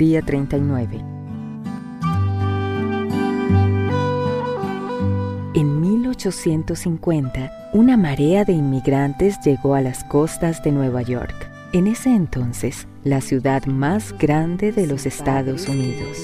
día 0.00 0.22
39. 0.22 1.04
En 5.52 5.80
1850, 5.82 7.70
una 7.74 7.98
marea 7.98 8.46
de 8.46 8.54
inmigrantes 8.54 9.38
llegó 9.44 9.74
a 9.74 9.82
las 9.82 10.02
costas 10.04 10.62
de 10.62 10.72
Nueva 10.72 11.02
York. 11.02 11.34
En 11.74 11.86
ese 11.86 12.14
entonces, 12.14 12.88
la 13.04 13.20
ciudad 13.20 13.66
más 13.66 14.16
grande 14.16 14.72
de 14.72 14.86
los 14.86 15.04
Estados 15.04 15.68
Unidos. 15.68 16.16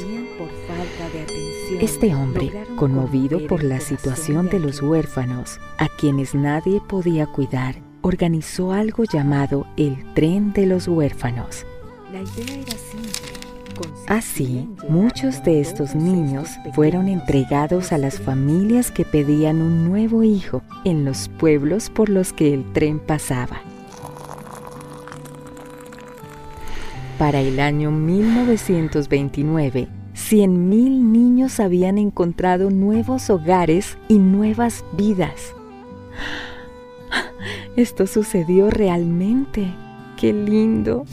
Este 1.79 2.15
hombre, 2.15 2.51
conmovido 2.77 3.47
por 3.47 3.63
la 3.63 3.81
situación 3.81 4.49
de 4.49 4.59
los 4.59 4.81
huérfanos, 4.81 5.61
a 5.77 5.89
quienes 6.01 6.35
nadie 6.35 6.81
podía 6.81 7.27
cuidar, 7.27 7.75
organizó 8.01 8.73
algo 8.73 9.05
llamado 9.05 9.67
el 9.77 10.15
Tren 10.15 10.55
de 10.55 10.65
los 10.65 10.89
Huérfanos. 10.89 11.67
Así, 14.09 14.69
muchos 14.89 15.43
de 15.43 15.61
estos 15.61 15.95
niños 15.95 16.51
fueron 16.75 17.09
entregados 17.09 17.93
a 17.93 17.99
las 17.99 18.21
familias 18.21 18.91
que 18.91 19.05
pedían 19.05 19.61
un 19.61 19.89
nuevo 19.89 20.23
hijo 20.23 20.63
en 20.85 21.05
los 21.05 21.29
pueblos 21.29 21.91
por 21.91 22.09
los 22.09 22.33
que 22.33 22.55
el 22.55 22.73
tren 22.73 22.99
pasaba. 22.99 23.61
Para 27.19 27.41
el 27.41 27.61
año 27.61 27.91
1929, 27.91 29.89
100.000 30.15 30.49
niños 30.49 31.61
habían 31.61 31.99
encontrado 31.99 32.71
nuevos 32.71 33.31
hogares 33.31 33.97
y 34.09 34.19
nuevas 34.19 34.85
vidas. 34.97 35.55
Esto 37.77 38.07
sucedió 38.07 38.71
realmente. 38.71 39.73
¡Qué 40.17 40.33
lindo! 40.33 41.05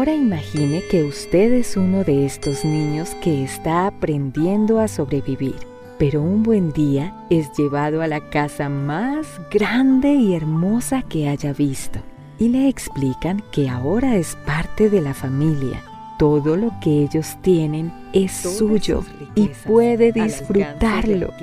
Ahora 0.00 0.14
imagine 0.14 0.82
que 0.90 1.04
usted 1.04 1.52
es 1.52 1.76
uno 1.76 2.04
de 2.04 2.24
estos 2.24 2.64
niños 2.64 3.10
que 3.22 3.44
está 3.44 3.86
aprendiendo 3.86 4.80
a 4.80 4.88
sobrevivir, 4.88 5.56
pero 5.98 6.22
un 6.22 6.42
buen 6.42 6.72
día 6.72 7.14
es 7.28 7.52
llevado 7.52 8.00
a 8.00 8.06
la 8.06 8.30
casa 8.30 8.70
más 8.70 9.26
grande 9.50 10.14
y 10.14 10.34
hermosa 10.34 11.02
que 11.02 11.28
haya 11.28 11.52
visto 11.52 11.98
y 12.38 12.48
le 12.48 12.66
explican 12.66 13.42
que 13.52 13.68
ahora 13.68 14.16
es 14.16 14.36
parte 14.46 14.88
de 14.88 15.02
la 15.02 15.12
familia. 15.12 15.82
Todo 16.18 16.56
lo 16.56 16.72
que 16.80 17.02
ellos 17.02 17.36
tienen 17.42 17.92
es 18.14 18.32
suyo 18.32 19.04
y 19.34 19.48
puede 19.66 20.12
disfrutarlo. 20.12 21.34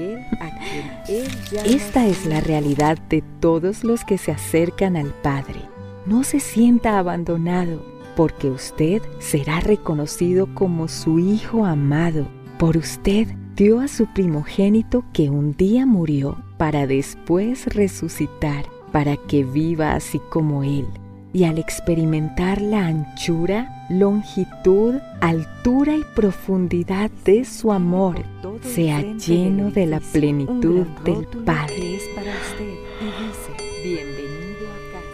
Esta 1.63 2.07
es 2.07 2.25
la 2.25 2.41
realidad 2.41 2.97
de 3.07 3.23
todos 3.39 3.83
los 3.83 4.03
que 4.03 4.17
se 4.17 4.31
acercan 4.31 4.97
al 4.97 5.13
Padre. 5.21 5.61
No 6.07 6.23
se 6.23 6.39
sienta 6.39 6.97
abandonado, 6.97 7.96
porque 8.17 8.49
usted 8.49 9.01
será 9.19 9.59
reconocido 9.59 10.47
como 10.55 10.87
su 10.87 11.19
Hijo 11.19 11.65
amado. 11.65 12.25
Por 12.57 12.75
usted 12.75 13.27
dio 13.55 13.79
a 13.79 13.87
su 13.87 14.07
primogénito 14.07 15.05
que 15.13 15.29
un 15.29 15.53
día 15.55 15.85
murió 15.85 16.35
para 16.57 16.87
después 16.87 17.67
resucitar 17.67 18.65
para 18.91 19.17
que 19.17 19.43
viva 19.43 19.93
así 19.93 20.19
como 20.31 20.63
Él. 20.63 20.87
Y 21.31 21.43
al 21.43 21.59
experimentar 21.59 22.59
la 22.59 22.87
anchura, 22.87 23.85
longitud, 23.91 24.95
altura 25.21 25.95
y 25.95 26.03
profundidad 26.15 27.11
de 27.23 27.45
su 27.45 27.71
amor, 27.71 28.23
sea 28.61 29.01
lleno 29.17 29.69
de 29.69 29.85
la 29.85 29.99
plenitud 29.99 30.87
del 31.03 31.27
Padre. 31.45 31.99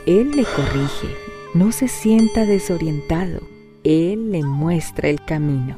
Él 0.06 0.32
le 0.32 0.46
corrige, 0.46 1.08
no 1.54 1.72
se 1.72 1.88
sienta 1.88 2.46
desorientado, 2.46 3.42
Él 3.84 4.32
le 4.32 4.44
muestra 4.44 5.10
el 5.10 5.24
camino. 5.24 5.78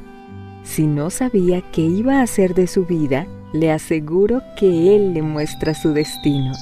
Si 0.64 0.86
no 0.86 1.10
sabía 1.10 1.60
qué 1.70 1.82
iba 1.82 2.18
a 2.18 2.22
hacer 2.22 2.54
de 2.54 2.66
su 2.66 2.86
vida, 2.86 3.26
le 3.52 3.70
aseguro 3.70 4.42
que 4.58 4.96
Él 4.96 5.14
le 5.14 5.22
muestra 5.22 5.74
su 5.74 5.92
destino. 5.92 6.52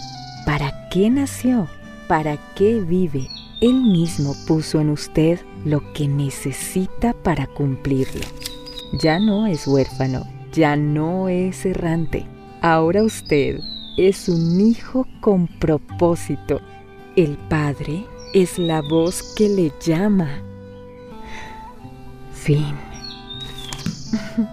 ¿Para 0.45 0.89
qué 0.91 1.11
nació? 1.11 1.69
¿Para 2.09 2.39
qué 2.55 2.81
vive? 2.81 3.29
Él 3.61 3.83
mismo 3.83 4.35
puso 4.47 4.81
en 4.81 4.91
usted 4.91 5.39
lo 5.65 5.93
que 5.93 6.09
necesita 6.09 7.15
para 7.15 7.47
cumplirlo. 7.47 8.27
Ya 9.01 9.19
no 9.19 9.47
es 9.47 9.67
huérfano, 9.67 10.25
ya 10.53 10.77
no 10.77 11.29
es 11.29 11.65
errante. 11.65 12.27
Ahora 12.61 13.03
usted 13.03 13.61
es 13.97 14.29
un 14.29 14.61
hijo 14.61 15.07
con 15.21 15.47
propósito. 15.47 16.61
El 17.17 17.39
Padre 17.49 18.05
es 18.35 18.59
la 18.59 18.83
voz 18.83 19.23
que 19.37 19.49
le 19.49 19.73
llama. 19.81 20.29
Fin. 22.33 22.77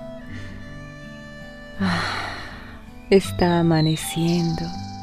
Ah, 1.83 2.35
está 3.09 3.61
amaneciendo. 3.61 4.61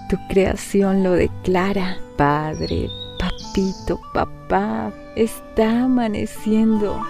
Tu 0.09 0.17
creación 0.29 1.03
lo 1.03 1.15
declara. 1.15 1.97
Padre, 2.17 2.89
papito, 3.19 3.99
papá, 4.15 4.93
está 5.17 5.87
amaneciendo. 5.87 7.03